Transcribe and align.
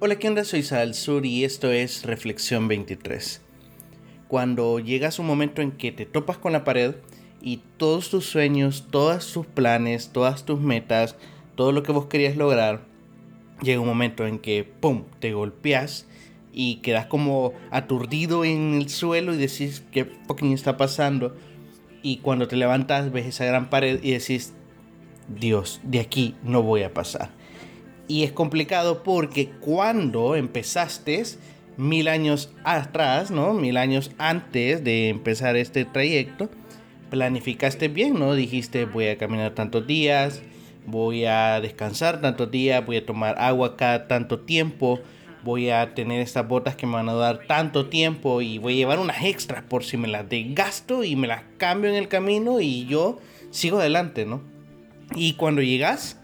Hola, 0.00 0.16
¿qué 0.16 0.28
onda? 0.28 0.44
Soy 0.44 0.62
Sal 0.62 0.94
Sur 0.94 1.26
y 1.26 1.42
esto 1.42 1.72
es 1.72 2.04
Reflexión 2.04 2.68
23. 2.68 3.40
Cuando 4.28 4.78
llegas 4.78 5.18
un 5.18 5.26
momento 5.26 5.60
en 5.60 5.72
que 5.72 5.90
te 5.90 6.06
topas 6.06 6.38
con 6.38 6.52
la 6.52 6.62
pared 6.62 6.94
y 7.42 7.62
todos 7.78 8.08
tus 8.08 8.24
sueños, 8.24 8.86
todos 8.92 9.32
tus 9.32 9.44
planes, 9.44 10.10
todas 10.12 10.44
tus 10.44 10.60
metas, 10.60 11.16
todo 11.56 11.72
lo 11.72 11.82
que 11.82 11.90
vos 11.90 12.06
querías 12.06 12.36
lograr, 12.36 12.82
llega 13.60 13.80
un 13.80 13.88
momento 13.88 14.24
en 14.24 14.38
que, 14.38 14.62
¡pum!, 14.62 15.02
te 15.18 15.32
golpeas 15.32 16.06
y 16.52 16.76
quedas 16.76 17.06
como 17.06 17.52
aturdido 17.72 18.44
en 18.44 18.74
el 18.74 18.90
suelo 18.90 19.34
y 19.34 19.36
decís, 19.36 19.82
¿qué 19.90 20.04
fucking 20.04 20.52
está 20.52 20.76
pasando? 20.76 21.34
Y 22.04 22.18
cuando 22.18 22.46
te 22.46 22.54
levantas 22.54 23.10
ves 23.10 23.26
esa 23.26 23.46
gran 23.46 23.68
pared 23.68 23.98
y 24.00 24.12
decís, 24.12 24.54
Dios, 25.26 25.80
de 25.82 25.98
aquí 25.98 26.36
no 26.44 26.62
voy 26.62 26.84
a 26.84 26.94
pasar 26.94 27.36
y 28.08 28.24
es 28.24 28.32
complicado 28.32 29.02
porque 29.04 29.50
cuando 29.60 30.34
empezaste, 30.34 31.22
mil 31.76 32.08
años 32.08 32.50
atrás, 32.64 33.30
¿no? 33.30 33.54
Mil 33.54 33.76
años 33.76 34.10
antes 34.18 34.82
de 34.82 35.10
empezar 35.10 35.56
este 35.56 35.84
trayecto, 35.84 36.50
planificaste 37.10 37.88
bien, 37.88 38.18
¿no? 38.18 38.34
Dijiste, 38.34 38.84
voy 38.84 39.06
a 39.06 39.16
caminar 39.16 39.54
tantos 39.54 39.86
días, 39.86 40.42
voy 40.86 41.24
a 41.24 41.60
descansar 41.60 42.20
tantos 42.20 42.50
días, 42.50 42.84
voy 42.84 42.96
a 42.96 43.06
tomar 43.06 43.36
agua 43.38 43.76
cada 43.76 44.08
tanto 44.08 44.40
tiempo, 44.40 45.00
voy 45.44 45.70
a 45.70 45.94
tener 45.94 46.20
estas 46.20 46.48
botas 46.48 46.74
que 46.74 46.86
me 46.86 46.94
van 46.94 47.08
a 47.08 47.14
dar 47.14 47.46
tanto 47.46 47.86
tiempo 47.86 48.42
y 48.42 48.58
voy 48.58 48.74
a 48.74 48.76
llevar 48.76 48.98
unas 48.98 49.22
extras 49.22 49.62
por 49.62 49.84
si 49.84 49.96
me 49.96 50.08
las 50.08 50.28
desgasto 50.28 51.04
y 51.04 51.14
me 51.14 51.28
las 51.28 51.42
cambio 51.58 51.90
en 51.90 51.96
el 51.96 52.08
camino 52.08 52.60
y 52.60 52.86
yo 52.86 53.20
sigo 53.50 53.78
adelante, 53.78 54.26
¿no? 54.26 54.42
Y 55.14 55.34
cuando 55.34 55.62
llegas, 55.62 56.18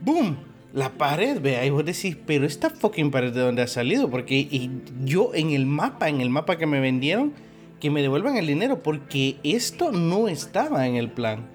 ¡boom! 0.00 0.51
La 0.72 0.90
pared, 0.90 1.40
vea, 1.40 1.66
y 1.66 1.70
vos 1.70 1.84
decís, 1.84 2.16
pero 2.26 2.46
esta 2.46 2.70
fucking 2.70 3.10
pared 3.10 3.32
de 3.32 3.40
dónde 3.40 3.62
ha 3.62 3.66
salido, 3.66 4.10
porque 4.10 4.36
y 4.36 4.70
yo 5.04 5.32
en 5.34 5.50
el 5.50 5.66
mapa, 5.66 6.08
en 6.08 6.20
el 6.20 6.30
mapa 6.30 6.56
que 6.56 6.66
me 6.66 6.80
vendieron, 6.80 7.32
que 7.80 7.90
me 7.90 8.00
devuelvan 8.00 8.36
el 8.36 8.46
dinero, 8.46 8.82
porque 8.82 9.36
esto 9.42 9.92
no 9.92 10.28
estaba 10.28 10.86
en 10.86 10.96
el 10.96 11.10
plan. 11.10 11.46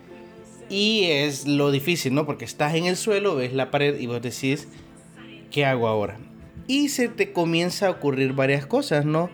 Y 0.70 1.06
es 1.06 1.48
lo 1.48 1.72
difícil, 1.72 2.14
¿no? 2.14 2.26
Porque 2.26 2.45
estás 2.45 2.76
en 2.76 2.86
el 2.86 2.98
suelo, 2.98 3.36
ves 3.36 3.54
la 3.54 3.72
pared 3.72 4.00
y 4.00 4.06
vos 4.06 4.22
decís, 4.22 4.68
¿qué 5.50 5.66
hago 5.66 5.88
ahora? 5.88 6.20
Y 6.68 6.90
se 6.90 7.08
te 7.08 7.32
comienza 7.32 7.88
a 7.88 7.92
ocurrir 7.92 8.34
varias 8.34 8.66
cosas, 8.66 9.06
¿no? 9.06 9.30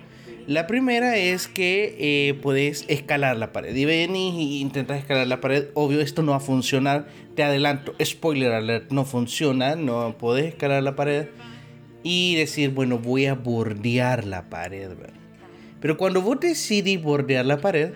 La 0.45 0.67
primera 0.67 1.15
es 1.15 1.47
que 1.47 1.95
eh, 1.99 2.33
puedes 2.33 2.83
escalar 2.89 3.37
la 3.37 3.53
pared. 3.53 3.73
Y 3.73 3.85
venís 3.85 4.33
y 4.35 4.59
intentas 4.59 4.99
escalar 4.99 5.27
la 5.27 5.39
pared. 5.39 5.67
Obvio, 5.73 6.01
esto 6.01 6.21
no 6.21 6.31
va 6.31 6.37
a 6.37 6.41
funcionar. 6.41 7.07
Te 7.35 7.43
adelanto, 7.43 7.93
spoiler 8.03 8.51
alert, 8.51 8.91
no 8.91 9.05
funciona. 9.05 9.75
No 9.75 10.15
puedes 10.17 10.45
escalar 10.45 10.83
la 10.83 10.95
pared. 10.95 11.27
Y 12.03 12.35
decir, 12.35 12.71
bueno, 12.71 12.99
voy 12.99 13.27
a 13.27 13.35
bordear 13.35 14.25
la 14.25 14.49
pared. 14.49 14.91
Pero 15.79 15.97
cuando 15.97 16.21
vos 16.21 16.39
decidís 16.41 17.01
bordear 17.01 17.45
la 17.45 17.61
pared, 17.61 17.93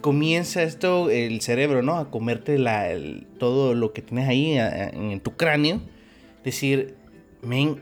comienza 0.00 0.62
esto, 0.62 1.10
el 1.10 1.42
cerebro, 1.42 1.82
¿no? 1.82 1.98
A 1.98 2.10
comerte 2.10 2.58
la, 2.58 2.88
todo 3.38 3.74
lo 3.74 3.92
que 3.92 4.00
tienes 4.00 4.28
ahí 4.28 4.52
en, 4.52 5.10
en 5.10 5.20
tu 5.20 5.36
cráneo. 5.36 5.82
Decir, 6.42 6.94
men, 7.42 7.80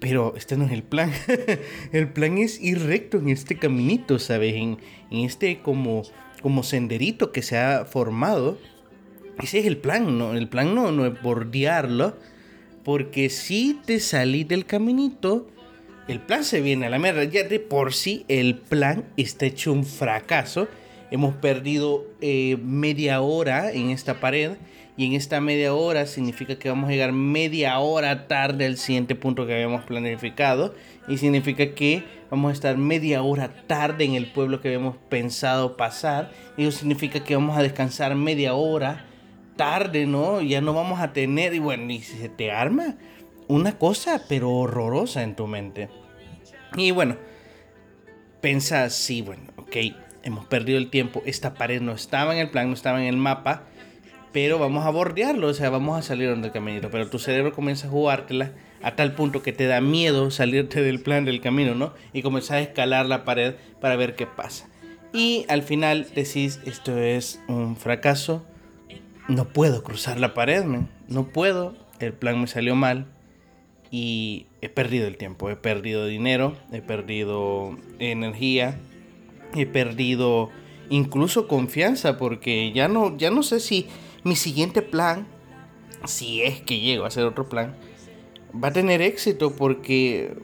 pero 0.00 0.34
este 0.36 0.56
no 0.56 0.66
es 0.66 0.72
el 0.72 0.82
plan. 0.82 1.12
el 1.92 2.08
plan 2.08 2.38
es 2.38 2.60
ir 2.60 2.82
recto 2.82 3.18
en 3.18 3.28
este 3.28 3.58
caminito, 3.58 4.18
¿sabes? 4.18 4.54
En, 4.54 4.78
este 5.10 5.60
como, 5.60 6.02
como 6.42 6.62
senderito 6.62 7.32
que 7.32 7.42
se 7.42 7.56
ha 7.58 7.84
formado. 7.84 8.58
Ese 9.42 9.60
es 9.60 9.66
el 9.66 9.76
plan, 9.76 10.18
¿no? 10.18 10.34
El 10.34 10.48
plan 10.48 10.74
no, 10.74 10.92
no 10.92 11.06
es 11.06 11.22
bordearlo. 11.22 12.16
Porque 12.84 13.30
si 13.30 13.80
te 13.86 13.98
salís 13.98 14.46
del 14.46 14.66
caminito, 14.66 15.48
el 16.06 16.20
plan 16.20 16.44
se 16.44 16.60
viene 16.60 16.86
a 16.86 16.90
la 16.90 16.98
mierda. 16.98 17.24
Ya 17.24 17.44
de 17.44 17.60
por 17.60 17.94
sí 17.94 18.24
el 18.28 18.56
plan 18.56 19.04
está 19.16 19.46
hecho 19.46 19.72
un 19.72 19.84
fracaso. 19.84 20.68
Hemos 21.14 21.36
perdido 21.36 22.04
eh, 22.20 22.58
media 22.60 23.20
hora 23.20 23.70
en 23.70 23.90
esta 23.90 24.18
pared 24.18 24.56
y 24.96 25.06
en 25.06 25.12
esta 25.12 25.40
media 25.40 25.72
hora 25.72 26.06
significa 26.06 26.58
que 26.58 26.68
vamos 26.68 26.88
a 26.88 26.92
llegar 26.92 27.12
media 27.12 27.78
hora 27.78 28.26
tarde 28.26 28.66
al 28.66 28.78
siguiente 28.78 29.14
punto 29.14 29.46
que 29.46 29.54
habíamos 29.54 29.84
planificado 29.84 30.74
y 31.06 31.18
significa 31.18 31.72
que 31.72 32.02
vamos 32.32 32.50
a 32.50 32.52
estar 32.52 32.76
media 32.76 33.22
hora 33.22 33.48
tarde 33.68 34.06
en 34.06 34.14
el 34.16 34.26
pueblo 34.26 34.60
que 34.60 34.66
habíamos 34.66 34.96
pensado 35.08 35.76
pasar 35.76 36.32
y 36.56 36.66
eso 36.66 36.80
significa 36.80 37.22
que 37.22 37.36
vamos 37.36 37.56
a 37.56 37.62
descansar 37.62 38.16
media 38.16 38.54
hora 38.54 39.06
tarde, 39.54 40.06
¿no? 40.06 40.42
Ya 40.42 40.60
no 40.60 40.74
vamos 40.74 40.98
a 40.98 41.12
tener 41.12 41.54
y 41.54 41.60
bueno, 41.60 41.92
y 41.92 42.00
se 42.00 42.28
te 42.28 42.50
arma 42.50 42.96
una 43.46 43.78
cosa 43.78 44.20
pero 44.28 44.50
horrorosa 44.50 45.22
en 45.22 45.36
tu 45.36 45.46
mente. 45.46 45.90
Y 46.76 46.90
bueno, 46.90 47.16
pensas, 48.40 48.96
sí, 48.96 49.22
bueno, 49.22 49.44
ok, 49.56 49.76
hemos 50.24 50.46
perdido 50.46 50.78
el 50.78 50.90
tiempo, 50.90 51.22
esta 51.26 51.54
pared 51.54 51.80
no 51.80 51.92
estaba 51.92 52.34
en 52.34 52.40
el 52.40 52.50
plan, 52.50 52.68
no 52.68 52.74
estaba 52.74 53.00
en 53.00 53.06
el 53.06 53.16
mapa 53.16 53.64
pero 54.34 54.58
vamos 54.58 54.84
a 54.84 54.90
bordearlo, 54.90 55.46
o 55.46 55.54
sea, 55.54 55.70
vamos 55.70 55.96
a 55.96 56.02
salir 56.02 56.36
del 56.36 56.50
caminito, 56.50 56.90
pero 56.90 57.08
tu 57.08 57.20
cerebro 57.20 57.52
comienza 57.52 57.86
a 57.86 57.90
jugártela 57.90 58.50
a 58.82 58.96
tal 58.96 59.14
punto 59.14 59.42
que 59.42 59.52
te 59.52 59.68
da 59.68 59.80
miedo 59.80 60.32
salirte 60.32 60.82
del 60.82 60.98
plan 60.98 61.24
del 61.24 61.40
camino, 61.40 61.76
¿no? 61.76 61.94
Y 62.12 62.22
comenzar 62.22 62.56
a 62.56 62.62
escalar 62.62 63.06
la 63.06 63.24
pared 63.24 63.54
para 63.80 63.94
ver 63.94 64.16
qué 64.16 64.26
pasa. 64.26 64.68
Y 65.12 65.46
al 65.48 65.62
final 65.62 66.08
decís, 66.16 66.58
esto 66.66 66.98
es 66.98 67.40
un 67.46 67.76
fracaso, 67.76 68.44
no 69.28 69.44
puedo 69.44 69.84
cruzar 69.84 70.18
la 70.18 70.34
pared, 70.34 70.64
no 71.06 71.28
puedo, 71.28 71.76
el 72.00 72.12
plan 72.12 72.40
me 72.40 72.48
salió 72.48 72.74
mal 72.74 73.06
y 73.92 74.46
he 74.62 74.68
perdido 74.68 75.06
el 75.06 75.16
tiempo, 75.16 75.48
he 75.48 75.54
perdido 75.54 76.06
dinero, 76.06 76.56
he 76.72 76.82
perdido 76.82 77.78
energía, 78.00 78.80
he 79.62 79.66
perdido 79.66 80.50
incluso 80.90 81.48
confianza 81.48 82.18
porque 82.18 82.72
ya 82.72 82.88
no, 82.88 83.16
ya 83.16 83.30
no 83.30 83.42
sé 83.42 83.60
si 83.60 83.86
mi 84.22 84.36
siguiente 84.36 84.82
plan, 84.82 85.26
si 86.04 86.42
es 86.42 86.60
que 86.60 86.80
llego 86.80 87.04
a 87.04 87.08
hacer 87.08 87.24
otro 87.24 87.48
plan, 87.48 87.74
va 88.62 88.68
a 88.68 88.72
tener 88.72 89.02
éxito 89.02 89.54
porque 89.56 90.36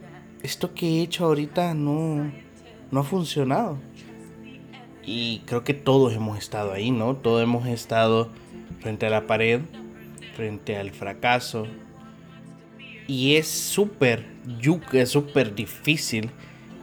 esto 0.43 0.75
que 0.75 0.87
he 0.87 1.03
hecho 1.03 1.27
ahorita 1.27 1.75
no, 1.75 2.33
no 2.91 3.01
ha 3.01 3.05
funcionado. 3.05 3.79
Y 5.05 5.41
creo 5.47 5.65
que 5.65 5.75
todos 5.75 6.13
hemos 6.13 6.39
estado 6.39 6.73
ahí, 6.73 6.91
¿no? 6.91 7.17
Todos 7.17 7.43
hemos 7.43 7.67
estado 7.67 8.31
frente 8.81 9.07
a 9.07 9.11
la 9.11 9.27
pared, 9.27 9.61
frente 10.37 10.77
al 10.77 10.91
fracaso. 10.91 11.67
Y 13.07 13.37
es 13.37 13.49
súper 13.49 14.27
yuca, 14.61 15.05
súper 15.07 15.55
difícil 15.55 16.31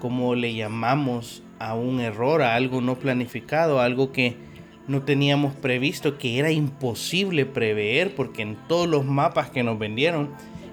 como 0.02 0.36
le 0.36 0.54
llamamos 0.54 1.44
a 1.60 1.76
un 1.76 2.00
error, 2.00 2.42
a 2.42 2.56
algo 2.56 2.82
no 2.82 2.96
planificado, 2.96 3.80
a 3.80 3.86
algo 3.86 4.12
que 4.12 4.36
no 4.88 5.04
teníamos 5.04 5.54
previsto, 5.54 6.18
que 6.18 6.40
era 6.40 6.52
imposible 6.52 7.46
prever, 7.46 8.16
porque 8.16 8.42
en 8.42 8.58
todos 8.68 8.88
los 8.88 9.06
mapas 9.06 9.50
que 9.50 9.64
nos 9.64 9.78
vendieron, 9.78 10.30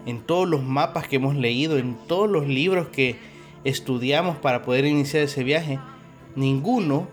en 0.07 0.21
todos 0.21 0.49
los 0.49 0.63
mapas 0.63 1.09
que 1.09 1.17
hemos 1.17 1.35
leído, 1.35 1.79
en 1.79 1.97
todos 2.07 2.31
los 2.31 2.47
libros 2.47 2.89
que 2.89 3.17
estudiamos 3.65 4.37
para 4.37 4.63
poder 4.63 4.85
iniciar 4.85 5.25
ese 5.25 5.43
viaje, 5.43 5.81
ninguno 6.37 7.09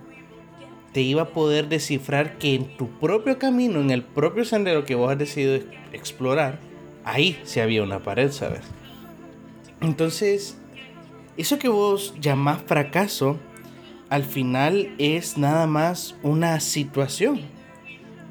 te 0.93 1.01
iba 1.01 1.23
a 1.23 1.29
poder 1.29 1.69
descifrar 1.69 2.37
que 2.37 2.53
en 2.53 2.77
tu 2.77 2.89
propio 2.99 3.39
camino, 3.39 3.79
en 3.79 3.91
el 3.91 4.03
propio 4.03 4.43
sendero 4.45 4.83
que 4.83 4.95
vos 4.95 5.11
has 5.11 5.17
decidido 5.17 5.59
explorar, 5.93 6.59
ahí 7.05 7.39
se 7.43 7.61
había 7.61 7.81
una 7.81 7.99
pared, 7.99 8.31
¿sabes? 8.31 8.61
Entonces, 9.79 10.57
eso 11.37 11.57
que 11.57 11.69
vos 11.69 12.13
llamás 12.19 12.61
fracaso, 12.61 13.39
al 14.11 14.25
final 14.25 14.93
es 14.97 15.37
nada 15.37 15.67
más 15.67 16.15
una 16.21 16.59
situación. 16.59 17.39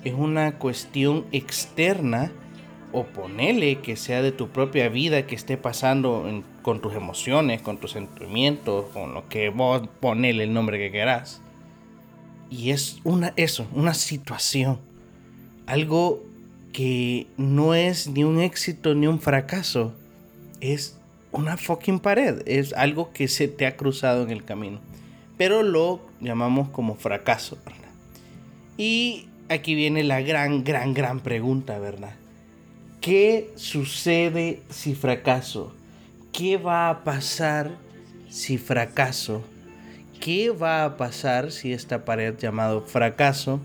Es 0.04 0.12
una 0.12 0.58
cuestión 0.58 1.24
externa 1.32 2.32
o 2.92 3.04
ponele 3.04 3.78
que 3.80 3.96
sea 3.96 4.20
de 4.20 4.30
tu 4.30 4.48
propia 4.48 4.90
vida 4.90 5.26
que 5.26 5.34
esté 5.34 5.56
pasando 5.56 6.44
con 6.60 6.82
tus 6.82 6.92
emociones, 6.94 7.62
con 7.62 7.78
tus 7.78 7.92
sentimientos, 7.92 8.90
con 8.92 9.14
lo 9.14 9.26
que 9.30 9.48
vos 9.48 9.88
ponele 10.00 10.44
el 10.44 10.52
nombre 10.52 10.76
que 10.76 10.92
querás. 10.92 11.40
Y 12.50 12.72
es 12.72 13.00
una 13.02 13.32
eso, 13.36 13.66
una 13.72 13.94
situación. 13.94 14.78
Algo 15.64 16.22
que 16.74 17.26
no 17.38 17.72
es 17.74 18.06
ni 18.06 18.22
un 18.22 18.38
éxito 18.38 18.94
ni 18.94 19.06
un 19.06 19.18
fracaso. 19.18 19.94
Es 20.60 21.00
una 21.32 21.56
fucking 21.56 22.00
pared. 22.00 22.42
Es 22.44 22.74
algo 22.74 23.14
que 23.14 23.28
se 23.28 23.48
te 23.48 23.66
ha 23.66 23.78
cruzado 23.78 24.22
en 24.24 24.30
el 24.30 24.44
camino 24.44 24.89
pero 25.40 25.62
lo 25.62 26.02
llamamos 26.20 26.68
como 26.68 26.96
fracaso. 26.96 27.56
Y 28.76 29.26
aquí 29.48 29.74
viene 29.74 30.04
la 30.04 30.20
gran, 30.20 30.64
gran, 30.64 30.92
gran 30.92 31.20
pregunta, 31.20 31.78
¿verdad? 31.78 32.12
¿Qué 33.00 33.50
sucede 33.56 34.60
si 34.68 34.94
fracaso? 34.94 35.74
¿Qué 36.30 36.58
va 36.58 36.90
a 36.90 37.04
pasar 37.04 37.70
si 38.28 38.58
fracaso? 38.58 39.42
¿Qué 40.20 40.50
va 40.50 40.84
a 40.84 40.98
pasar 40.98 41.52
si 41.52 41.72
esta 41.72 42.04
pared 42.04 42.36
llamado 42.36 42.82
fracaso 42.82 43.60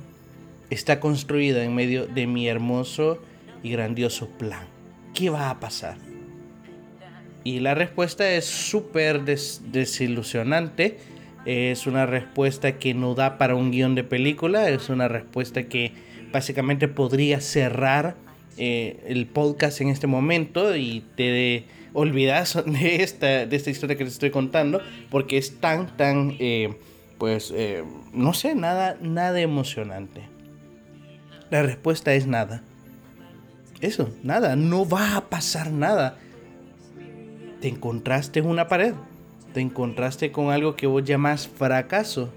está 0.69 1.01
construida 1.01 1.66
en 1.66 1.75
medio 1.75 2.07
de 2.07 2.25
mi 2.25 2.48
hermoso 2.48 3.22
y 3.63 3.72
grandioso 3.72 4.30
plan? 4.30 4.66
¿Qué 5.13 5.30
va 5.30 5.50
a 5.50 5.60
pasar? 5.60 5.98
Y 7.44 7.60
la 7.60 7.75
respuesta 7.75 8.31
es 8.31 8.45
súper 8.45 9.25
desilusionante. 9.25 11.14
Es 11.45 11.86
una 11.86 12.06
respuesta 12.06 12.80
que 12.80 12.94
no 12.94 13.13
da 13.13 13.38
para 13.38 13.56
un 13.56 13.71
guion 13.71 13.94
de 13.95 14.03
película. 14.03 14.69
Es 14.69 14.89
una 14.89 15.07
respuesta 15.07 15.63
que 15.63 15.92
básicamente 16.31 16.88
podría 16.88 17.39
cerrar 17.39 18.15
eh, 18.57 19.03
el 19.07 19.27
podcast 19.27 19.81
en 19.81 19.89
este 19.89 20.07
momento 20.07 20.75
y 20.75 21.03
te 21.15 21.65
olvidas 21.94 22.62
de 22.65 23.03
esta, 23.03 23.45
de 23.45 23.56
esta 23.56 23.69
historia 23.69 23.95
que 23.97 24.06
te 24.06 24.09
estoy 24.09 24.31
contando 24.31 24.81
porque 25.09 25.38
es 25.38 25.59
tan, 25.59 25.95
tan, 25.97 26.36
eh, 26.39 26.74
pues, 27.18 27.53
eh, 27.56 27.83
no 28.13 28.33
sé, 28.33 28.56
nada, 28.56 28.98
nada 29.01 29.39
emocionante. 29.39 30.24
La 31.51 31.62
respuesta 31.62 32.13
es 32.13 32.27
nada. 32.27 32.63
Eso, 33.81 34.09
nada, 34.24 34.56
no 34.56 34.88
va 34.88 35.18
a 35.18 35.30
pasar 35.30 35.71
nada. 35.71 36.18
Te 37.62 37.68
encontraste 37.68 38.39
en 38.39 38.48
una 38.48 38.68
pared, 38.68 38.94
te 39.56 39.62
encontraste 39.62 40.34
con 40.34 40.52
algo 40.52 40.75
que 40.75 40.86
vos 40.86 41.02
llamas 41.06 41.48
fracaso. 41.48 42.30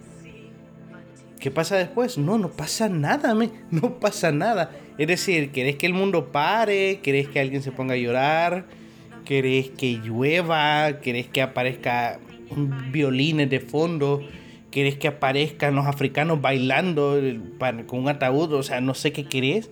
¿Qué 1.41 1.50
pasa 1.50 1.75
después? 1.75 2.17
No, 2.17 2.38
no 2.38 2.49
pasa 2.50 2.88
nada, 2.88 3.35
me, 3.35 3.50
no 3.73 3.99
pasa 3.99 4.31
nada. 4.31 4.70
Es 4.99 5.09
decir, 5.09 5.50
¿querés 5.50 5.75
que 5.75 5.87
el 5.87 5.94
mundo 5.94 6.31
pare? 6.31 7.00
¿Querés 7.03 7.26
que 7.26 7.41
alguien 7.41 7.61
se 7.61 7.73
ponga 7.73 7.94
a 7.94 7.97
llorar? 7.97 8.67
¿Querés 9.25 9.70
que 9.70 9.94
llueva? 9.94 11.00
¿Querés 11.00 11.26
que 11.26 11.43
aparezca 11.43 12.20
violines 12.93 13.50
de 13.50 13.59
fondo? 13.59 14.23
¿Querés 14.71 14.97
que 14.97 15.09
aparezcan 15.09 15.75
los 15.75 15.87
africanos 15.87 16.41
bailando 16.41 17.21
con 17.88 17.99
un 17.99 18.09
ataúd? 18.09 18.53
O 18.53 18.62
sea, 18.62 18.81
no 18.81 18.94
sé 18.94 19.11
qué 19.11 19.25
querés. 19.25 19.71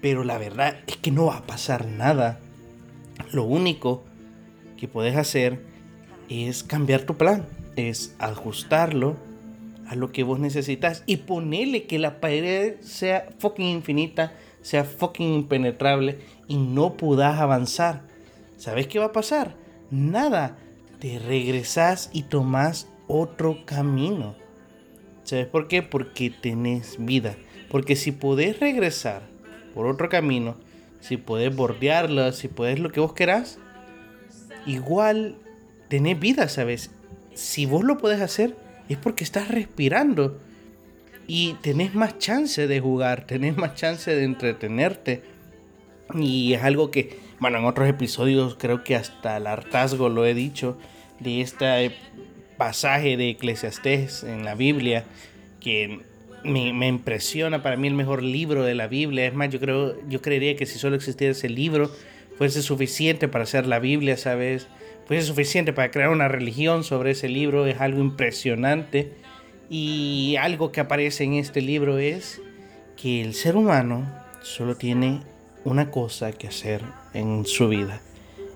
Pero 0.00 0.22
la 0.22 0.38
verdad 0.38 0.76
es 0.86 0.96
que 0.96 1.10
no 1.10 1.26
va 1.26 1.38
a 1.38 1.42
pasar 1.42 1.86
nada. 1.86 2.38
Lo 3.32 3.42
único 3.42 4.04
que 4.76 4.86
puedes 4.86 5.16
hacer 5.16 5.74
es 6.28 6.62
cambiar 6.62 7.02
tu 7.02 7.16
plan. 7.16 7.46
Es 7.76 8.14
ajustarlo 8.18 9.16
a 9.86 9.94
lo 9.94 10.10
que 10.12 10.22
vos 10.22 10.38
necesitas 10.38 11.02
y 11.06 11.18
ponerle 11.18 11.84
que 11.84 11.98
la 11.98 12.20
pared 12.20 12.80
sea 12.80 13.28
fucking 13.38 13.66
infinita, 13.66 14.32
sea 14.62 14.84
fucking 14.84 15.34
impenetrable 15.34 16.18
y 16.48 16.56
no 16.56 16.96
puedas 16.96 17.38
avanzar. 17.38 18.02
¿Sabes 18.56 18.86
qué 18.86 18.98
va 18.98 19.06
a 19.06 19.12
pasar? 19.12 19.54
Nada. 19.90 20.56
Te 20.98 21.18
regresas 21.18 22.10
y 22.12 22.22
tomas 22.22 22.88
otro 23.06 23.64
camino. 23.66 24.34
¿Sabes 25.24 25.46
por 25.46 25.68
qué? 25.68 25.82
Porque 25.82 26.30
tenés 26.30 26.96
vida. 26.98 27.36
Porque 27.70 27.96
si 27.96 28.12
podés 28.12 28.60
regresar 28.60 29.22
por 29.74 29.86
otro 29.86 30.08
camino, 30.08 30.56
si 31.00 31.16
podés 31.16 31.54
bordearla, 31.54 32.32
si 32.32 32.48
podés 32.48 32.78
lo 32.78 32.90
que 32.90 33.00
vos 33.00 33.12
querás, 33.12 33.58
igual 34.64 35.36
tenés 35.88 36.18
vida, 36.18 36.48
¿sabes? 36.48 36.90
Si 37.34 37.66
vos 37.66 37.84
lo 37.84 37.98
podés 37.98 38.20
hacer, 38.20 38.56
es 38.88 38.96
porque 38.98 39.24
estás 39.24 39.48
respirando 39.48 40.40
y 41.26 41.54
tenés 41.54 41.94
más 41.94 42.18
chance 42.18 42.66
de 42.66 42.80
jugar, 42.80 43.26
tenés 43.26 43.56
más 43.56 43.74
chance 43.74 44.14
de 44.14 44.24
entretenerte. 44.24 45.22
Y 46.14 46.54
es 46.54 46.62
algo 46.62 46.90
que, 46.90 47.18
bueno, 47.40 47.58
en 47.58 47.64
otros 47.64 47.88
episodios 47.88 48.56
creo 48.58 48.84
que 48.84 48.94
hasta 48.94 49.36
el 49.36 49.46
hartazgo 49.46 50.08
lo 50.08 50.24
he 50.24 50.34
dicho 50.34 50.78
de 51.18 51.40
este 51.40 51.92
pasaje 52.56 53.16
de 53.16 53.30
Eclesiastés 53.30 54.22
en 54.22 54.44
la 54.44 54.54
Biblia 54.54 55.04
que 55.60 56.00
me, 56.44 56.72
me, 56.72 56.86
impresiona 56.86 57.62
para 57.62 57.76
mí 57.76 57.88
el 57.88 57.94
mejor 57.94 58.22
libro 58.22 58.62
de 58.62 58.76
la 58.76 58.86
Biblia. 58.86 59.26
Es 59.26 59.34
más, 59.34 59.50
yo 59.50 59.58
creo, 59.58 59.96
yo 60.08 60.22
creería 60.22 60.54
que 60.54 60.64
si 60.64 60.78
solo 60.78 60.94
existiera 60.94 61.32
ese 61.32 61.48
libro 61.48 61.90
fuese 62.38 62.62
suficiente 62.62 63.26
para 63.26 63.44
hacer 63.44 63.66
la 63.66 63.80
Biblia, 63.80 64.16
¿sabes? 64.16 64.68
Fue 65.06 65.22
suficiente 65.22 65.72
para 65.72 65.90
crear 65.90 66.10
una 66.10 66.26
religión 66.26 66.82
sobre 66.82 67.12
ese 67.12 67.28
libro, 67.28 67.66
es 67.66 67.80
algo 67.80 68.00
impresionante. 68.00 69.12
Y 69.68 70.36
algo 70.40 70.72
que 70.72 70.80
aparece 70.80 71.24
en 71.24 71.34
este 71.34 71.60
libro 71.60 71.98
es 71.98 72.40
que 72.96 73.20
el 73.20 73.34
ser 73.34 73.56
humano 73.56 74.10
solo 74.42 74.76
tiene 74.76 75.22
una 75.64 75.90
cosa 75.90 76.32
que 76.32 76.48
hacer 76.48 76.82
en 77.14 77.44
su 77.44 77.68
vida 77.68 78.00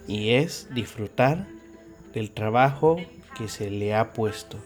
y 0.06 0.30
es 0.30 0.68
disfrutar 0.72 1.46
del 2.12 2.30
trabajo 2.30 2.96
que 3.36 3.48
se 3.48 3.70
le 3.70 3.94
ha 3.94 4.12
puesto. 4.12 4.58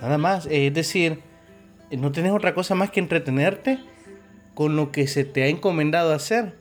Nada 0.00 0.18
más, 0.18 0.46
es 0.50 0.72
decir, 0.72 1.20
no 1.90 2.12
tienes 2.12 2.32
otra 2.32 2.54
cosa 2.54 2.74
más 2.74 2.90
que 2.90 3.00
entretenerte 3.00 3.78
con 4.54 4.76
lo 4.76 4.92
que 4.92 5.06
se 5.06 5.24
te 5.24 5.42
ha 5.42 5.48
encomendado 5.48 6.12
hacer. 6.12 6.54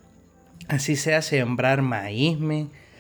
Así 0.68 0.96
sea 0.96 1.22
sembrar 1.22 1.82
maíz, 1.82 2.38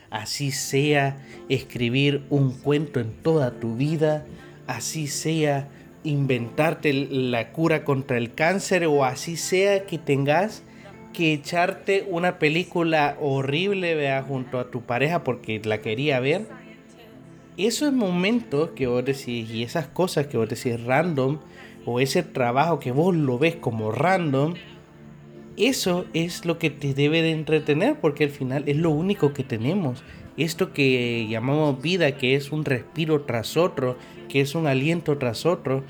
así 0.09 0.51
sea 0.51 1.18
escribir 1.50 2.24
un 2.30 2.51
cuento 2.51 3.00
en 3.00 3.12
toda 3.12 3.59
tu 3.59 3.75
vida, 3.75 4.25
así 4.68 5.07
sea 5.07 5.68
inventarte 6.04 6.94
la 6.94 7.51
cura 7.51 7.83
contra 7.83 8.18
el 8.18 8.33
cáncer 8.33 8.86
o 8.86 9.04
así 9.04 9.36
sea 9.36 9.86
que 9.86 9.98
tengas 9.98 10.63
que 11.13 11.33
echarte 11.33 12.06
una 12.09 12.39
película 12.39 13.18
horrible 13.19 13.95
vea, 13.95 14.21
junto 14.21 14.59
a 14.59 14.69
tu 14.69 14.81
pareja 14.81 15.24
porque 15.24 15.59
la 15.63 15.80
quería 15.80 16.19
ver. 16.19 16.48
Esos 17.57 17.92
momentos 17.92 18.69
que 18.75 18.86
vos 18.86 19.03
decís 19.03 19.50
y 19.50 19.63
esas 19.63 19.88
cosas 19.88 20.27
que 20.27 20.38
vos 20.38 20.48
decís 20.48 20.81
random 20.83 21.39
o 21.86 22.00
ese 22.00 22.21
trabajo 22.21 22.80
que 22.80 22.92
vos 22.92 23.15
lo 23.15 23.39
ves 23.39 23.56
como 23.56 23.92
random, 23.92 24.53
eso 25.57 26.06
es 26.13 26.45
lo 26.45 26.59
que 26.59 26.69
te 26.69 26.94
debe 26.94 27.24
de 27.24 27.31
entretener 27.31 28.00
porque 28.00 28.25
al 28.25 28.30
final 28.30 28.63
es 28.68 28.77
lo 28.77 28.92
único 28.92 29.33
que 29.33 29.44
tenemos. 29.44 30.04
Esto 30.38 30.71
que 30.71 31.27
llamamos 31.27 31.81
vida, 31.81 32.15
que 32.15 32.36
es 32.36 32.51
un 32.51 32.63
respiro 32.63 33.21
tras 33.21 33.57
otro, 33.57 33.98
que 34.30 34.42
es 34.42 34.54
un 34.54 34.68
aliento 34.68 35.18
tras 35.18 35.48
otro, 35.48 35.83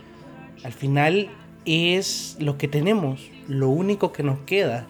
al 0.64 0.72
final 0.72 1.30
es 1.66 2.38
lo 2.40 2.58
que 2.58 2.70
tenemos, 2.70 3.30
lo 3.50 3.68
único 3.68 4.14
que 4.14 4.24
nos 4.24 4.40
queda. 4.40 4.88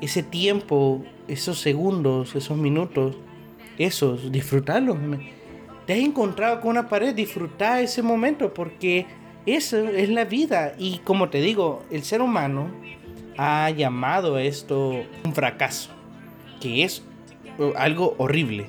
Ese 0.00 0.24
tiempo, 0.24 1.04
esos 1.28 1.60
segundos, 1.60 2.34
esos 2.34 2.56
minutos, 2.58 3.16
esos, 3.78 4.32
disfrutarlos. 4.32 4.98
Te 5.86 5.92
has 5.92 6.00
encontrado 6.00 6.60
con 6.60 6.70
una 6.70 6.88
pared, 6.88 7.14
disfrutar 7.14 7.82
ese 7.82 8.02
momento 8.02 8.52
porque 8.52 9.06
eso 9.46 9.78
es 9.88 10.08
la 10.08 10.24
vida. 10.24 10.74
Y 10.76 10.98
como 10.98 11.28
te 11.30 11.40
digo, 11.40 11.84
el 11.92 12.02
ser 12.02 12.20
humano 12.20 12.70
ha 13.38 13.70
llamado 13.70 14.36
esto 14.38 15.04
un 15.24 15.32
fracaso, 15.32 15.90
que 16.60 16.82
es 16.82 17.04
algo 17.76 18.16
horrible, 18.18 18.66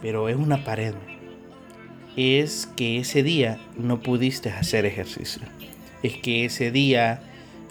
pero 0.00 0.30
es 0.30 0.36
una 0.36 0.64
pared. 0.64 0.94
Es 2.16 2.66
que 2.76 2.98
ese 2.98 3.22
día 3.22 3.60
no 3.76 4.00
pudiste 4.00 4.48
hacer 4.48 4.86
ejercicio. 4.86 5.42
Es 6.02 6.16
que 6.16 6.46
ese 6.46 6.70
día 6.70 7.22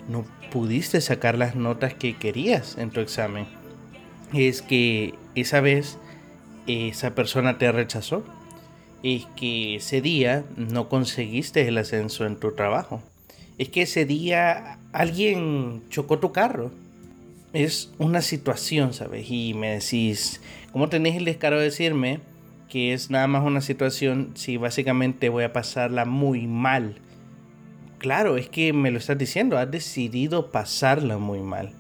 no 0.07 0.23
pudiste 0.51 1.01
sacar 1.01 1.35
las 1.35 1.55
notas 1.55 1.95
que 1.95 2.15
querías 2.15 2.77
en 2.77 2.91
tu 2.91 2.99
examen. 2.99 3.47
Es 4.31 4.61
que 4.61 5.15
esa 5.33 5.61
vez 5.61 5.97
esa 6.67 7.15
persona 7.15 7.57
te 7.57 7.71
rechazó. 7.71 8.23
Es 9.01 9.25
que 9.35 9.77
ese 9.77 9.99
día 9.99 10.45
no 10.55 10.89
conseguiste 10.89 11.67
el 11.67 11.79
ascenso 11.79 12.27
en 12.27 12.39
tu 12.39 12.51
trabajo 12.51 13.01
es 13.59 13.67
que 13.69 13.83
ese 13.83 14.05
día 14.05 14.79
alguien 14.93 15.83
chocó 15.89 16.17
tu 16.17 16.31
carro. 16.31 16.71
Es 17.51 17.91
una 17.97 18.21
situación, 18.21 18.93
¿sabes? 18.93 19.29
Y 19.29 19.53
me 19.53 19.71
decís, 19.71 20.41
¿cómo 20.71 20.87
tenés 20.87 21.17
el 21.17 21.25
descaro 21.25 21.57
de 21.57 21.65
decirme 21.65 22.21
que 22.69 22.93
es 22.93 23.09
nada 23.09 23.27
más 23.27 23.43
una 23.43 23.59
situación 23.59 24.31
si 24.35 24.55
básicamente 24.55 25.27
voy 25.27 25.43
a 25.43 25.51
pasarla 25.51 26.05
muy 26.05 26.47
mal? 26.47 26.95
Claro, 27.97 28.37
es 28.37 28.47
que 28.47 28.71
me 28.71 28.91
lo 28.91 28.97
estás 28.97 29.17
diciendo, 29.17 29.57
has 29.57 29.69
decidido 29.69 30.51
pasarla 30.51 31.17
muy 31.17 31.41
mal. 31.41 31.73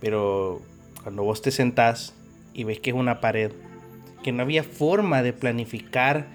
Pero 0.00 0.62
cuando 1.02 1.24
vos 1.24 1.42
te 1.42 1.50
sentás 1.50 2.14
y 2.54 2.62
ves 2.62 2.78
que 2.78 2.90
es 2.90 2.96
una 2.96 3.20
pared, 3.20 3.50
que 4.22 4.30
no 4.30 4.42
había 4.42 4.62
forma 4.62 5.24
de 5.24 5.32
planificar 5.32 6.28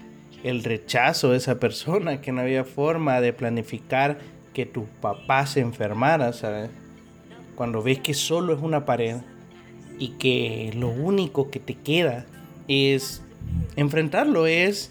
el 0.44 0.64
rechazo 0.64 1.30
de 1.30 1.38
esa 1.38 1.58
persona, 1.58 2.20
que 2.20 2.32
no 2.32 2.42
había 2.42 2.64
forma 2.64 3.22
de 3.22 3.32
planificar 3.32 4.18
que 4.52 4.66
tu 4.66 4.84
papá 5.00 5.46
se 5.46 5.60
enfermara, 5.60 6.32
¿sabes? 6.32 6.70
Cuando 7.54 7.82
ves 7.82 7.98
que 8.00 8.14
solo 8.14 8.54
es 8.54 8.60
una 8.60 8.84
pared 8.84 9.18
y 9.98 10.10
que 10.18 10.72
lo 10.76 10.88
único 10.88 11.50
que 11.50 11.60
te 11.60 11.74
queda 11.74 12.26
es 12.68 13.22
enfrentarlo, 13.76 14.46
es, 14.46 14.90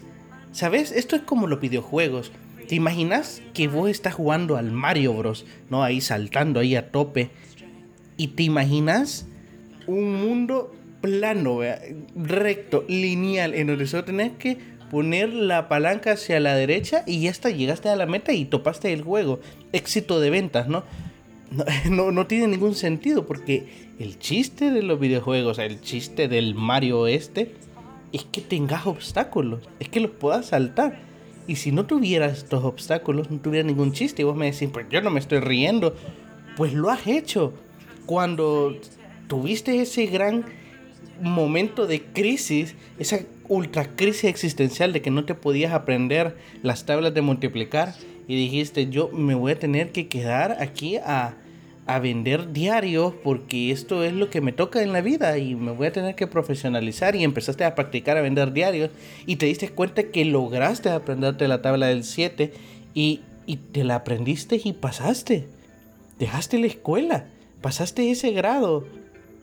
¿sabes? 0.52 0.92
Esto 0.92 1.16
es 1.16 1.22
como 1.22 1.46
los 1.46 1.60
videojuegos. 1.60 2.32
¿Te 2.68 2.74
imaginas 2.76 3.42
que 3.54 3.68
vos 3.68 3.90
estás 3.90 4.14
jugando 4.14 4.56
al 4.56 4.70
Mario 4.70 5.14
Bros, 5.14 5.44
¿no? 5.68 5.82
Ahí 5.82 6.00
saltando 6.00 6.60
ahí 6.60 6.76
a 6.76 6.90
tope. 6.90 7.30
Y 8.16 8.28
te 8.28 8.44
imaginas 8.44 9.26
un 9.86 10.14
mundo 10.22 10.74
plano, 11.00 11.60
recto, 12.14 12.84
lineal, 12.88 13.54
en 13.54 13.66
donde 13.66 13.86
solo 13.86 14.04
tenés 14.04 14.32
que 14.32 14.56
poner 14.92 15.32
la 15.32 15.70
palanca 15.70 16.12
hacia 16.12 16.38
la 16.38 16.54
derecha 16.54 17.02
y 17.06 17.22
ya 17.22 17.30
está, 17.30 17.48
llegaste 17.48 17.88
a 17.88 17.96
la 17.96 18.04
meta 18.04 18.34
y 18.34 18.44
topaste 18.44 18.92
el 18.92 19.00
juego. 19.00 19.40
Éxito 19.72 20.20
de 20.20 20.28
ventas, 20.28 20.68
¿no? 20.68 20.84
No, 21.90 22.12
no, 22.12 22.26
tiene 22.26 22.46
ningún 22.46 22.74
sentido 22.74 23.26
porque 23.26 23.66
el 23.98 24.18
chiste 24.18 24.70
de 24.70 24.82
los 24.82 25.00
videojuegos, 25.00 25.58
el 25.58 25.80
chiste 25.80 26.28
del 26.28 26.54
Mario 26.54 27.06
este, 27.06 27.54
es 28.12 28.24
que 28.24 28.42
tengas 28.42 28.86
obstáculos, 28.86 29.66
es 29.80 29.88
que 29.88 30.00
los 30.00 30.10
puedas 30.10 30.46
saltar. 30.46 31.00
Y 31.46 31.56
si 31.56 31.72
no 31.72 31.86
tuvieras 31.86 32.38
estos 32.38 32.62
obstáculos, 32.62 33.30
no 33.30 33.38
tuviera 33.38 33.66
ningún 33.66 33.92
chiste. 33.92 34.22
Y 34.22 34.24
vos 34.26 34.36
me 34.36 34.52
decís, 34.52 34.68
pues 34.70 34.86
yo 34.90 35.00
no 35.00 35.10
me 35.10 35.20
estoy 35.20 35.40
riendo. 35.40 35.96
Pues 36.56 36.74
lo 36.74 36.90
has 36.90 37.06
hecho. 37.06 37.54
Cuando 38.04 38.76
tuviste 39.26 39.80
ese 39.80 40.06
gran 40.06 40.44
momento 41.20 41.86
de 41.86 42.02
crisis, 42.02 42.74
esa 42.98 43.20
ultra 43.48 43.94
crisis 43.96 44.24
existencial 44.24 44.92
de 44.92 45.02
que 45.02 45.10
no 45.10 45.24
te 45.24 45.34
podías 45.34 45.72
aprender 45.72 46.36
las 46.62 46.86
tablas 46.86 47.14
de 47.14 47.22
multiplicar 47.22 47.94
y 48.28 48.36
dijiste, 48.36 48.88
yo 48.88 49.08
me 49.08 49.34
voy 49.34 49.52
a 49.52 49.58
tener 49.58 49.92
que 49.92 50.08
quedar 50.08 50.56
aquí 50.60 50.96
a 50.96 51.36
a 51.86 51.98
vender 51.98 52.52
diarios 52.52 53.12
porque 53.24 53.72
esto 53.72 54.04
es 54.04 54.12
lo 54.12 54.30
que 54.30 54.40
me 54.40 54.52
toca 54.52 54.82
en 54.82 54.92
la 54.92 55.00
vida 55.00 55.36
y 55.38 55.56
me 55.56 55.72
voy 55.72 55.88
a 55.88 55.92
tener 55.92 56.14
que 56.14 56.26
profesionalizar 56.26 57.16
y 57.16 57.24
empezaste 57.24 57.64
a 57.64 57.74
practicar 57.74 58.16
a 58.16 58.22
vender 58.22 58.52
diarios 58.52 58.90
y 59.26 59.36
te 59.36 59.46
diste 59.46 59.68
cuenta 59.68 60.04
que 60.04 60.24
lograste 60.24 60.90
aprenderte 60.90 61.48
la 61.48 61.60
tabla 61.60 61.86
del 61.86 62.04
7 62.04 62.52
y, 62.94 63.20
y 63.46 63.56
te 63.56 63.84
la 63.84 63.96
aprendiste 63.96 64.60
y 64.62 64.72
pasaste. 64.72 65.48
Dejaste 66.18 66.58
la 66.58 66.66
escuela, 66.66 67.26
pasaste 67.60 68.10
ese 68.10 68.30
grado, 68.30 68.86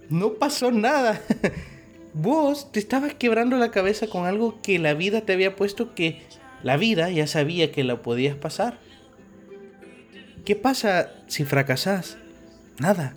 no 0.09 0.33
pasó 0.33 0.71
nada. 0.71 1.21
Vos 2.13 2.71
te 2.71 2.79
estabas 2.79 3.13
quebrando 3.13 3.57
la 3.57 3.71
cabeza 3.71 4.07
con 4.07 4.25
algo 4.25 4.61
que 4.61 4.79
la 4.79 4.93
vida 4.93 5.21
te 5.21 5.33
había 5.33 5.55
puesto 5.55 5.93
que 5.93 6.21
la 6.63 6.75
vida 6.75 7.09
ya 7.09 7.27
sabía 7.27 7.71
que 7.71 7.83
lo 7.83 8.01
podías 8.01 8.35
pasar. 8.35 8.79
¿Qué 10.43 10.55
pasa 10.55 11.11
si 11.27 11.45
fracasás? 11.45 12.17
Nada. 12.79 13.13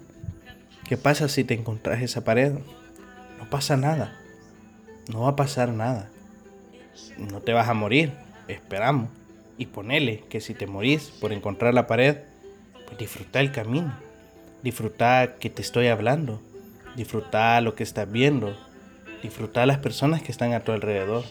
¿Qué 0.89 0.97
pasa 0.97 1.29
si 1.29 1.45
te 1.45 1.55
encontrás 1.55 2.03
esa 2.03 2.25
pared? 2.25 2.53
No 3.39 3.49
pasa 3.49 3.77
nada. 3.77 4.21
No 5.11 5.23
va 5.23 5.31
a 5.31 5.37
pasar 5.37 5.71
nada. 5.71 6.11
No 7.17 7.41
te 7.41 7.53
vas 7.53 7.69
a 7.69 7.75
morir, 7.75 8.13
esperamos. 8.49 9.09
Y 9.57 9.67
ponele 9.67 10.25
que 10.29 10.41
si 10.41 10.55
te 10.55 10.67
morís 10.67 11.05
por 11.21 11.33
encontrar 11.33 11.73
la 11.73 11.87
pared, 11.87 12.19
pues 12.87 12.99
disfruta 12.99 13.41
el 13.41 13.53
camino. 13.53 13.95
Disfruta 14.63 15.37
que 15.41 15.51
te 15.51 15.63
estoy 15.63 15.89
hablando. 15.89 16.43
Disfruta 16.97 17.61
lo 17.61 17.75
que 17.75 17.83
estás 17.83 18.11
viendo. 18.11 18.55
Disfruta 19.23 19.65
las 19.67 19.79
personas 19.79 20.21
que 20.21 20.33
están 20.33 20.53
a 20.53 20.65
tu 20.65 20.73
alrededor. 20.73 21.23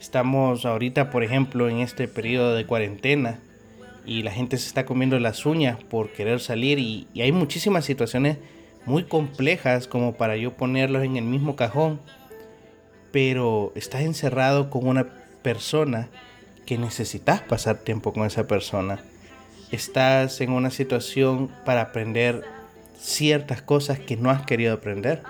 Estamos 0.00 0.66
ahorita, 0.66 1.10
por 1.10 1.22
ejemplo, 1.22 1.68
en 1.68 1.78
este 1.78 2.08
periodo 2.08 2.56
de 2.56 2.66
cuarentena 2.66 3.38
y 4.04 4.24
la 4.24 4.32
gente 4.32 4.58
se 4.58 4.66
está 4.66 4.84
comiendo 4.84 5.16
las 5.20 5.46
uñas 5.46 5.78
por 5.84 6.10
querer 6.10 6.40
salir 6.40 6.80
y, 6.80 7.06
hay 7.20 7.30
muchísimas 7.30 7.84
situaciones 7.84 8.38
muy 8.84 9.04
complejas 9.04 9.86
como 9.86 10.14
para 10.14 10.36
yo 10.36 10.54
ponerlos 10.54 11.04
en 11.04 11.16
el 11.16 11.24
mismo 11.24 11.54
cajón, 11.54 12.00
pero 13.12 13.72
estás 13.76 14.00
encerrado 14.00 14.68
con 14.68 14.88
una 14.88 15.06
persona 15.42 16.08
que 16.66 16.78
necesitas 16.78 17.42
pasar 17.42 17.78
tiempo 17.78 18.12
con 18.12 18.26
esa 18.26 18.48
persona. 18.48 18.98
Estás 19.70 20.40
en 20.40 20.50
una 20.50 20.70
situación 20.70 21.48
para 21.64 21.82
aprender 21.82 22.42
ciertas 22.98 23.62
cosas 23.62 24.00
que 24.00 24.16
no 24.16 24.30
has 24.30 24.42
querido 24.42 24.74
aprender 24.74 25.22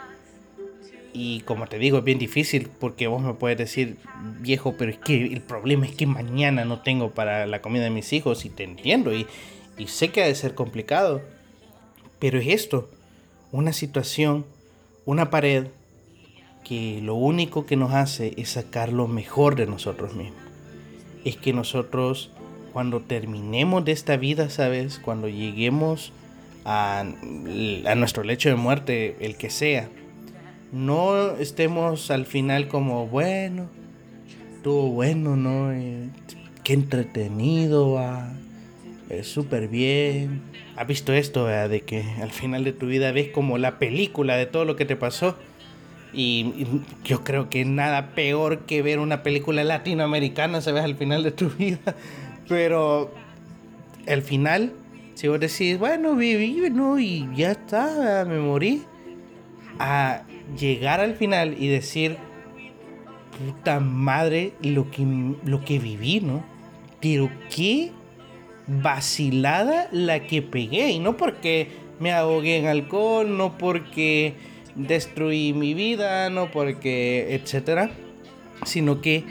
y 1.12 1.40
como 1.40 1.66
te 1.66 1.78
digo, 1.78 1.98
es 1.98 2.04
bien 2.04 2.18
difícil 2.18 2.68
porque 2.78 3.06
vos 3.06 3.22
me 3.22 3.34
puedes 3.34 3.58
decir, 3.58 3.96
viejo, 4.40 4.74
pero 4.76 4.90
es 4.90 4.98
que 4.98 5.26
el 5.26 5.40
problema 5.40 5.86
es 5.86 5.94
que 5.94 6.06
mañana 6.06 6.64
no 6.64 6.80
tengo 6.80 7.10
para 7.10 7.46
la 7.46 7.60
comida 7.60 7.84
de 7.84 7.90
mis 7.90 8.12
hijos 8.12 8.44
y 8.44 8.50
te 8.50 8.64
entiendo 8.64 9.12
y, 9.12 9.26
y 9.76 9.88
sé 9.88 10.10
que 10.10 10.22
ha 10.22 10.26
de 10.26 10.34
ser 10.34 10.54
complicado. 10.54 11.20
Pero 12.18 12.38
es 12.38 12.48
esto, 12.48 12.90
una 13.50 13.72
situación, 13.72 14.44
una 15.04 15.30
pared 15.30 15.66
que 16.64 17.00
lo 17.02 17.14
único 17.14 17.66
que 17.66 17.76
nos 17.76 17.92
hace 17.92 18.34
es 18.36 18.50
sacar 18.50 18.92
lo 18.92 19.08
mejor 19.08 19.56
de 19.56 19.66
nosotros 19.66 20.14
mismos. 20.14 20.38
Es 21.24 21.36
que 21.36 21.52
nosotros 21.52 22.30
cuando 22.72 23.00
terminemos 23.00 23.84
de 23.84 23.92
esta 23.92 24.16
vida, 24.16 24.48
¿sabes? 24.50 24.98
Cuando 24.98 25.28
lleguemos 25.28 26.12
a, 26.64 27.00
a 27.00 27.94
nuestro 27.94 28.22
lecho 28.22 28.48
de 28.48 28.54
muerte, 28.54 29.16
el 29.20 29.36
que 29.36 29.50
sea, 29.50 29.88
no 30.72 31.36
estemos 31.36 32.10
al 32.10 32.26
final 32.26 32.68
como, 32.68 33.06
bueno, 33.06 33.68
estuvo 34.56 34.90
bueno, 34.90 35.36
¿no? 35.36 35.72
Eh, 35.72 36.08
qué 36.62 36.74
entretenido, 36.74 37.92
va. 37.92 38.32
Es 39.08 39.26
súper 39.26 39.68
bien. 39.68 40.42
¿Has 40.76 40.86
visto 40.86 41.12
esto, 41.12 41.46
de 41.46 41.80
que 41.80 42.04
al 42.22 42.30
final 42.30 42.62
de 42.62 42.72
tu 42.72 42.86
vida 42.86 43.10
ves 43.10 43.28
como 43.28 43.58
la 43.58 43.78
película 43.78 44.36
de 44.36 44.46
todo 44.46 44.64
lo 44.64 44.76
que 44.76 44.84
te 44.84 44.96
pasó? 44.96 45.36
Y, 46.12 46.52
yo 47.04 47.24
creo 47.24 47.50
que 47.50 47.64
nada 47.64 48.14
peor 48.14 48.60
que 48.60 48.82
ver 48.82 48.98
una 48.98 49.22
película 49.22 49.64
latinoamericana, 49.64 50.60
¿sabes? 50.60 50.84
Al 50.84 50.96
final 50.96 51.22
de 51.22 51.32
tu 51.32 51.48
vida. 51.58 51.96
Pero 52.48 53.12
al 54.06 54.22
final, 54.22 54.72
si 55.14 55.26
vos 55.28 55.40
decís, 55.40 55.78
bueno, 55.78 56.14
viví, 56.14 56.70
¿no? 56.70 56.98
Y 56.98 57.28
ya 57.34 57.52
está, 57.52 58.24
me 58.28 58.38
morí. 58.38 58.82
A 59.78 60.22
llegar 60.58 61.00
al 61.00 61.14
final 61.14 61.56
y 61.58 61.68
decir, 61.68 62.16
puta 63.38 63.80
madre, 63.80 64.52
lo 64.62 64.90
que, 64.90 65.06
lo 65.44 65.64
que 65.64 65.78
viví, 65.78 66.20
¿no? 66.20 66.44
Pero 67.00 67.30
qué 67.54 67.92
vacilada 68.66 69.88
la 69.92 70.26
que 70.26 70.42
pegué. 70.42 70.90
Y 70.90 70.98
no 70.98 71.16
porque 71.16 71.68
me 71.98 72.12
ahogué 72.12 72.58
en 72.58 72.66
alcohol, 72.66 73.36
no 73.36 73.58
porque 73.58 74.34
destruí 74.74 75.52
mi 75.52 75.74
vida, 75.74 76.30
no 76.30 76.50
porque, 76.50 77.34
etcétera, 77.34 77.90
sino 78.64 79.00
que 79.00 79.24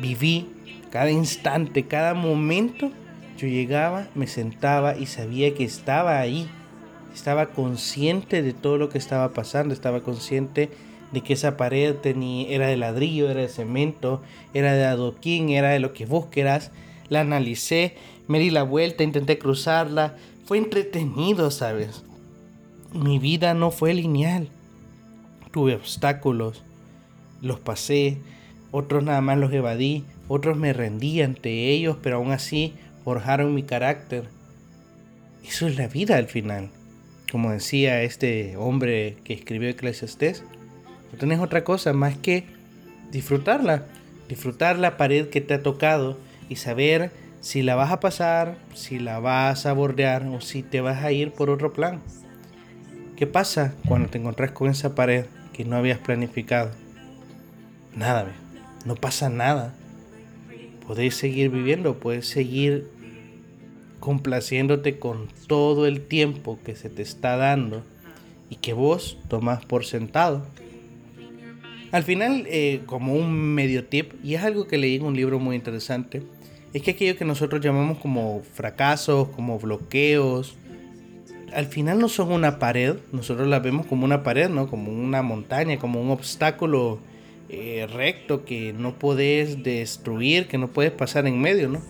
viví 0.00 0.48
cada 0.90 1.10
instante, 1.10 1.86
cada 1.86 2.14
momento. 2.14 2.90
Yo 3.36 3.46
llegaba, 3.46 4.08
me 4.14 4.26
sentaba 4.26 4.96
y 4.96 5.06
sabía 5.06 5.54
que 5.54 5.64
estaba 5.64 6.18
ahí 6.18 6.50
estaba 7.14 7.46
consciente 7.46 8.42
de 8.42 8.52
todo 8.52 8.78
lo 8.78 8.88
que 8.88 8.98
estaba 8.98 9.32
pasando, 9.32 9.74
estaba 9.74 10.02
consciente 10.02 10.70
de 11.12 11.22
que 11.22 11.32
esa 11.32 11.56
pared 11.56 11.94
tenía, 11.96 12.48
era 12.48 12.66
de 12.68 12.76
ladrillo, 12.76 13.30
era 13.30 13.40
de 13.40 13.48
cemento, 13.48 14.22
era 14.54 14.74
de 14.74 14.84
adoquín, 14.84 15.48
era 15.48 15.70
de 15.70 15.80
lo 15.80 15.92
que 15.92 16.06
vos 16.06 16.26
querás. 16.26 16.70
La 17.08 17.20
analicé, 17.20 17.94
me 18.26 18.38
di 18.38 18.50
la 18.50 18.62
vuelta, 18.62 19.04
intenté 19.04 19.38
cruzarla. 19.38 20.16
Fue 20.44 20.58
entretenido, 20.58 21.50
¿sabes? 21.50 22.04
Mi 22.92 23.18
vida 23.18 23.54
no 23.54 23.70
fue 23.70 23.94
lineal. 23.94 24.48
Tuve 25.50 25.74
obstáculos, 25.74 26.62
los 27.40 27.58
pasé, 27.58 28.18
otros 28.70 29.02
nada 29.02 29.22
más 29.22 29.38
los 29.38 29.52
evadí, 29.52 30.04
otros 30.28 30.58
me 30.58 30.74
rendí 30.74 31.22
ante 31.22 31.70
ellos, 31.70 31.96
pero 32.02 32.16
aún 32.16 32.32
así 32.32 32.74
forjaron 33.02 33.54
mi 33.54 33.62
carácter. 33.62 34.24
Eso 35.42 35.66
es 35.66 35.76
la 35.76 35.88
vida 35.88 36.16
al 36.16 36.26
final 36.26 36.70
como 37.30 37.50
decía 37.50 38.02
este 38.02 38.56
hombre 38.56 39.16
que 39.24 39.34
escribió 39.34 39.68
Eclesiastés, 39.68 40.44
no 41.12 41.18
tenés 41.18 41.40
otra 41.40 41.64
cosa 41.64 41.92
más 41.92 42.16
que 42.16 42.44
disfrutarla, 43.10 43.84
disfrutar 44.28 44.78
la 44.78 44.96
pared 44.96 45.28
que 45.28 45.40
te 45.40 45.54
ha 45.54 45.62
tocado 45.62 46.18
y 46.48 46.56
saber 46.56 47.10
si 47.40 47.62
la 47.62 47.74
vas 47.74 47.92
a 47.92 48.00
pasar, 48.00 48.56
si 48.74 48.98
la 48.98 49.20
vas 49.20 49.66
a 49.66 49.72
bordear 49.72 50.26
o 50.26 50.40
si 50.40 50.62
te 50.62 50.80
vas 50.80 51.04
a 51.04 51.12
ir 51.12 51.32
por 51.32 51.50
otro 51.50 51.72
plan. 51.72 52.00
¿Qué 53.16 53.26
pasa 53.26 53.74
cuando 53.86 54.08
te 54.08 54.18
encontrás 54.18 54.52
con 54.52 54.70
esa 54.70 54.94
pared 54.94 55.26
que 55.52 55.64
no 55.64 55.76
habías 55.76 55.98
planificado? 55.98 56.70
Nada, 57.94 58.32
no 58.84 58.94
pasa 58.94 59.28
nada. 59.28 59.74
Podés 60.86 61.16
seguir 61.16 61.50
viviendo, 61.50 61.98
puedes 61.98 62.28
seguir 62.28 62.88
complaciéndote 64.00 64.98
con 64.98 65.28
todo 65.46 65.86
el 65.86 66.00
tiempo 66.06 66.58
que 66.64 66.76
se 66.76 66.88
te 66.88 67.02
está 67.02 67.36
dando 67.36 67.82
y 68.50 68.56
que 68.56 68.72
vos 68.72 69.18
tomás 69.28 69.64
por 69.64 69.84
sentado. 69.84 70.46
Al 71.90 72.02
final, 72.02 72.44
eh, 72.48 72.82
como 72.86 73.14
un 73.14 73.54
medio 73.54 73.84
tip, 73.86 74.12
y 74.22 74.34
es 74.34 74.42
algo 74.42 74.66
que 74.66 74.76
leí 74.76 74.96
en 74.96 75.04
un 75.04 75.16
libro 75.16 75.38
muy 75.38 75.56
interesante, 75.56 76.22
es 76.74 76.82
que 76.82 76.90
aquello 76.90 77.16
que 77.16 77.24
nosotros 77.24 77.62
llamamos 77.62 77.98
como 77.98 78.42
fracasos, 78.52 79.28
como 79.28 79.58
bloqueos, 79.58 80.56
al 81.54 81.66
final 81.66 81.98
no 81.98 82.08
son 82.08 82.30
una 82.32 82.58
pared, 82.58 82.96
nosotros 83.12 83.48
las 83.48 83.62
vemos 83.62 83.86
como 83.86 84.04
una 84.04 84.22
pared, 84.22 84.50
¿no? 84.50 84.68
Como 84.68 84.92
una 84.92 85.22
montaña, 85.22 85.78
como 85.78 86.00
un 86.00 86.10
obstáculo 86.10 86.98
eh, 87.48 87.86
recto 87.90 88.44
que 88.44 88.74
no 88.74 88.98
puedes 88.98 89.62
destruir, 89.62 90.46
que 90.46 90.58
no 90.58 90.68
puedes 90.68 90.92
pasar 90.92 91.26
en 91.26 91.40
medio, 91.40 91.70
¿no? 91.70 91.80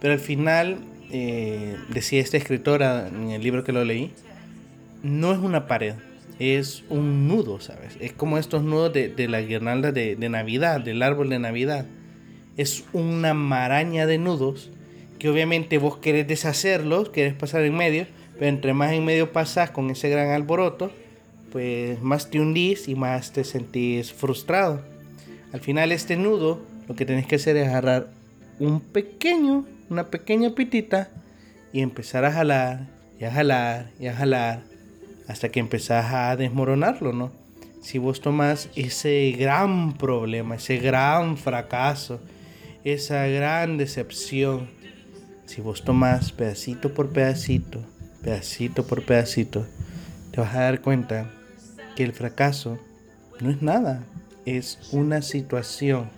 Pero 0.00 0.14
al 0.14 0.20
final 0.20 0.78
eh, 1.12 1.76
decía 1.90 2.20
esta 2.20 2.38
escritora 2.38 3.08
en 3.08 3.30
el 3.30 3.42
libro 3.42 3.64
que 3.64 3.72
lo 3.72 3.84
leí, 3.84 4.12
no 5.02 5.32
es 5.32 5.38
una 5.38 5.66
pared, 5.66 5.94
es 6.38 6.84
un 6.88 7.28
nudo, 7.28 7.60
¿sabes? 7.60 7.98
Es 8.00 8.12
como 8.12 8.38
estos 8.38 8.62
nudos 8.62 8.94
de, 8.94 9.28
la 9.28 9.42
guirnalda 9.42 9.92
de, 9.92 10.16
Navidad, 10.16 10.80
del 10.80 11.02
árbol 11.02 11.28
de 11.28 11.38
Navidad. 11.38 11.84
Es 12.56 12.84
una 12.94 13.34
maraña 13.34 14.06
de 14.06 14.16
nudos 14.16 14.70
que 15.18 15.28
obviamente 15.28 15.76
vos 15.76 15.98
querés 15.98 16.26
deshacerlos, 16.26 17.10
querés 17.10 17.34
pasar 17.34 17.62
en 17.62 17.76
medio, 17.76 18.06
pero 18.34 18.46
entre 18.46 18.72
más 18.72 18.92
en 18.92 19.04
medio 19.04 19.32
pasás 19.32 19.70
con 19.70 19.90
ese 19.90 20.08
gran 20.08 20.30
alboroto, 20.30 20.90
pues 21.52 22.00
más 22.00 22.30
te 22.30 22.40
hundís 22.40 22.88
y 22.88 22.94
más 22.94 23.32
te 23.32 23.44
sentís 23.44 24.12
frustrado. 24.12 24.80
Al 25.52 25.60
final 25.60 25.92
este 25.92 26.16
nudo, 26.16 26.62
lo 26.88 26.96
que 26.96 27.04
tenés 27.04 27.26
que 27.26 27.36
hacer 27.36 27.58
es 27.58 27.68
agarrar 27.68 28.08
un 28.58 28.80
pequeño, 28.80 29.66
una 29.92 30.10
pequeña 30.10 30.54
pitita 30.54 31.10
y 31.72 31.80
empezar 31.80 32.24
a 32.24 32.32
jalar 32.32 32.88
y 33.20 33.24
a 33.24 33.30
jalar 33.30 33.90
y 34.00 34.06
a 34.06 34.14
jalar 34.14 34.62
hasta 35.28 35.50
que 35.50 35.60
empezás 35.60 36.12
a 36.12 36.34
desmoronarlo, 36.36 37.12
¿no? 37.12 37.30
Si 37.82 37.98
vos 37.98 38.20
tomás 38.20 38.70
ese 38.74 39.34
gran 39.38 39.92
problema, 39.94 40.56
ese 40.56 40.78
gran 40.78 41.36
fracaso, 41.36 42.20
esa 42.84 43.26
gran 43.26 43.76
decepción, 43.76 44.70
si 45.44 45.60
vos 45.60 45.84
tomás 45.84 46.32
pedacito 46.32 46.94
por 46.94 47.10
pedacito, 47.10 47.84
pedacito 48.22 48.86
por 48.86 49.04
pedacito, 49.04 49.66
te 50.30 50.40
vas 50.40 50.54
a 50.54 50.62
dar 50.62 50.80
cuenta 50.80 51.30
que 51.96 52.04
el 52.04 52.12
fracaso 52.12 52.78
no 53.40 53.50
es 53.50 53.60
nada, 53.60 54.04
es 54.46 54.78
una 54.92 55.20
situación, 55.20 56.08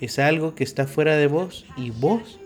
es 0.00 0.18
algo 0.18 0.54
que 0.54 0.64
está 0.64 0.86
fuera 0.86 1.16
de 1.16 1.26
vos 1.26 1.66
y 1.76 1.90
vos 1.90 2.39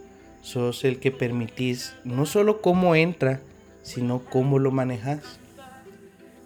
sos 0.45 0.85
el 0.85 0.99
que 1.01 1.11
permitís 1.11 1.95
no 2.05 2.27
solo 2.27 2.61
cómo 2.61 2.95
entra, 2.95 3.41
sino 3.83 4.19
cómo 4.21 4.59
lo 4.59 4.71
manejas. 4.71 5.21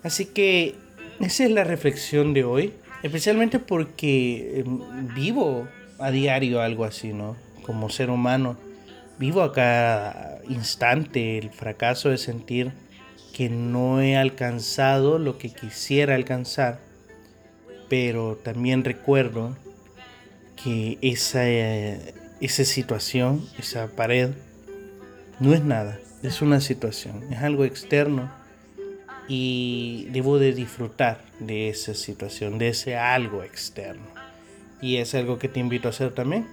Así 0.05 0.25
que 0.25 0.77
esa 1.19 1.45
es 1.45 1.51
la 1.51 1.65
reflexión 1.65 2.33
de 2.33 2.45
hoy, 2.45 2.73
especialmente 3.03 3.59
porque 3.59 4.61
em, 4.61 5.15
vivo 5.15 5.67
a 5.99 6.13
diario 6.13 6.61
algo 6.61 6.85
así, 6.85 7.13
¿no? 7.13 7.37
Como 7.67 7.91
ser 7.91 8.09
humano, 8.09 8.57
vivo 9.19 9.43
a 9.43 9.53
cada 9.53 10.39
instante 10.49 11.37
el 11.39 11.51
fracaso 11.51 12.09
de 12.09 12.19
sentir 12.19 12.71
que 13.35 13.51
no 13.51 14.01
he 14.01 14.17
alcanzado 14.17 15.19
lo 15.19 15.39
que 15.39 15.51
quisiera 15.51 16.15
alcanzar, 16.15 16.79
pero 17.89 18.37
también 18.37 18.85
recuerdo 18.85 19.57
que 20.63 20.99
esa, 21.03 21.43
esa 22.41 22.65
situación, 22.65 23.47
esa 23.59 23.89
pared, 23.89 24.31
no 25.41 25.55
es 25.55 25.63
nada, 25.63 25.99
es 26.23 26.43
una 26.43 26.61
situación, 26.61 27.25
es 27.31 27.39
algo 27.39 27.65
externo 27.65 28.31
y 29.29 30.09
debo 30.11 30.39
de 30.39 30.53
disfrutar 30.53 31.23
de 31.39 31.69
esa 31.69 31.95
situación, 31.95 32.59
de 32.59 32.69
ese 32.69 32.97
algo 32.97 33.43
externo. 33.43 34.07
Y 34.81 34.97
es 34.97 35.15
algo 35.15 35.39
que 35.39 35.49
te 35.49 35.61
invito 35.61 35.89
a 35.89 35.91
hacer 35.91 36.15
también. 36.15 36.47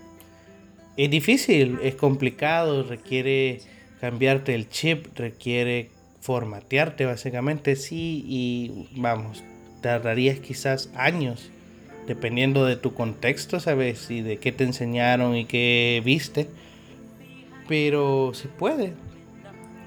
Es 0.98 1.10
difícil, 1.10 1.80
es 1.84 1.96
complicado, 1.96 2.84
requiere 2.84 3.62
cambiarte 4.02 4.56
el 4.56 4.70
chip, 4.70 5.08
requiere 5.18 5.90
formatearte 6.22 7.06
básicamente, 7.06 7.76
sí, 7.76 8.24
y 8.28 8.90
vamos, 9.00 9.44
tardarías 9.82 10.40
quizás 10.40 10.90
años, 10.96 11.52
dependiendo 12.08 12.66
de 12.66 12.76
tu 12.76 12.94
contexto, 12.94 13.60
¿sabes? 13.60 14.10
Y 14.10 14.22
de 14.22 14.38
qué 14.38 14.52
te 14.52 14.64
enseñaron 14.64 15.36
y 15.36 15.46
qué 15.46 16.02
viste. 16.04 16.48
Pero 17.68 18.34
se 18.34 18.48
puede. 18.48 18.94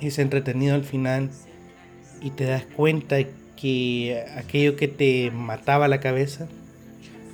Es 0.00 0.18
entretenido 0.18 0.74
al 0.74 0.84
final 0.84 1.30
y 2.20 2.30
te 2.30 2.44
das 2.44 2.64
cuenta 2.64 3.16
que 3.56 4.24
aquello 4.36 4.76
que 4.76 4.88
te 4.88 5.30
mataba 5.32 5.88
la 5.88 6.00
cabeza 6.00 6.48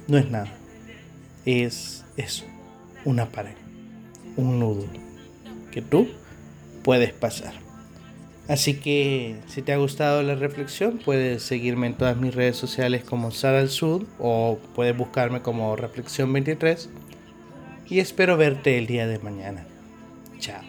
no 0.08 0.18
es 0.18 0.30
nada. 0.30 0.52
Es 1.44 2.04
eso, 2.16 2.44
una 3.04 3.26
pared, 3.26 3.54
un 4.36 4.58
nudo 4.58 4.86
que 5.70 5.82
tú 5.82 6.08
puedes 6.82 7.12
pasar. 7.12 7.63
Así 8.48 8.74
que 8.74 9.36
si 9.46 9.62
te 9.62 9.72
ha 9.72 9.78
gustado 9.78 10.22
la 10.22 10.34
reflexión, 10.34 11.00
puedes 11.02 11.42
seguirme 11.42 11.86
en 11.86 11.94
todas 11.94 12.16
mis 12.16 12.34
redes 12.34 12.56
sociales 12.56 13.02
como 13.02 13.30
Sara 13.30 13.60
al 13.60 13.70
Sud 13.70 14.04
o 14.18 14.58
puedes 14.74 14.96
buscarme 14.96 15.40
como 15.40 15.76
Reflexión 15.76 16.32
23 16.32 16.90
y 17.88 18.00
espero 18.00 18.36
verte 18.36 18.76
el 18.78 18.86
día 18.86 19.06
de 19.06 19.18
mañana. 19.18 19.66
Chao. 20.38 20.62